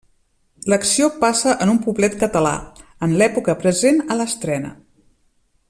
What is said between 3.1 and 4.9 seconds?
l'època present a l'estrena.